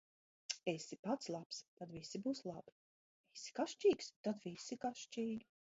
Esi 0.71 0.97
pats 1.07 1.29
labs, 1.35 1.59
tad 1.83 1.93
visi 1.97 2.23
būs 2.25 2.41
labi; 2.53 2.75
esi 3.41 3.55
kašķīgs, 3.61 4.13
tad 4.29 4.43
visi 4.49 4.85
kašķīgi. 4.87 5.43